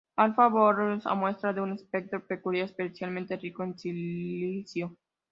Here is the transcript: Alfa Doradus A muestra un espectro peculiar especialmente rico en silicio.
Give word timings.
Alfa 0.15 0.49
Doradus 0.49 1.05
A 1.05 1.13
muestra 1.13 1.51
un 1.61 1.73
espectro 1.73 2.25
peculiar 2.25 2.65
especialmente 2.65 3.35
rico 3.37 3.63
en 3.63 3.77
silicio. 3.77 4.97